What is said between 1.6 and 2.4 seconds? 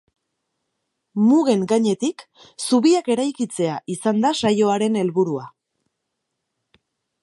gainetik,